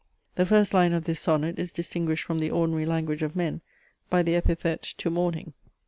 The 0.33 0.47
first 0.47 0.73
line 0.73 0.93
of 0.93 1.03
this 1.03 1.19
sonnet 1.19 1.59
is 1.59 1.71
distinguished 1.71 2.23
from 2.23 2.39
the 2.39 2.49
ordinary 2.49 2.87
language 2.87 3.21
of 3.21 3.35
men 3.35 3.61
by 4.09 4.23
the 4.23 4.33
epithet 4.35 4.81
to 4.81 5.11
morning. 5.11 5.53